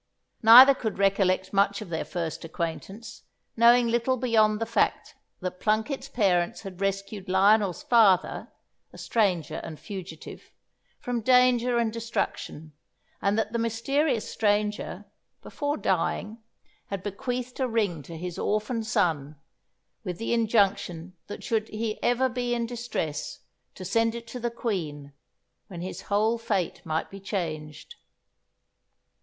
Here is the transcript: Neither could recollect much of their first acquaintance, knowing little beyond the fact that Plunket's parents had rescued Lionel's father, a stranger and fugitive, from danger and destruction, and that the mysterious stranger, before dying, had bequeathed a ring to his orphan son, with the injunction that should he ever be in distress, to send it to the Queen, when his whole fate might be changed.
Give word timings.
Neither 0.41 0.73
could 0.73 0.97
recollect 0.97 1.53
much 1.53 1.79
of 1.79 1.89
their 1.89 2.03
first 2.05 2.43
acquaintance, 2.43 3.21
knowing 3.55 3.85
little 3.87 4.17
beyond 4.17 4.59
the 4.59 4.65
fact 4.65 5.13
that 5.41 5.59
Plunket's 5.59 6.09
parents 6.09 6.61
had 6.61 6.81
rescued 6.81 7.29
Lionel's 7.29 7.83
father, 7.83 8.51
a 8.91 8.97
stranger 8.97 9.57
and 9.63 9.79
fugitive, 9.79 10.49
from 10.97 11.21
danger 11.21 11.77
and 11.77 11.93
destruction, 11.93 12.73
and 13.21 13.37
that 13.37 13.51
the 13.53 13.59
mysterious 13.59 14.27
stranger, 14.27 15.05
before 15.43 15.77
dying, 15.77 16.39
had 16.87 17.03
bequeathed 17.03 17.59
a 17.59 17.67
ring 17.67 18.01
to 18.01 18.17
his 18.17 18.39
orphan 18.39 18.83
son, 18.83 19.35
with 20.03 20.17
the 20.17 20.33
injunction 20.33 21.15
that 21.27 21.43
should 21.43 21.67
he 21.67 22.01
ever 22.01 22.27
be 22.27 22.55
in 22.55 22.65
distress, 22.65 23.41
to 23.75 23.85
send 23.85 24.15
it 24.15 24.25
to 24.29 24.39
the 24.39 24.49
Queen, 24.49 25.13
when 25.67 25.81
his 25.81 26.01
whole 26.09 26.39
fate 26.39 26.83
might 26.83 27.11
be 27.11 27.19
changed. 27.19 27.97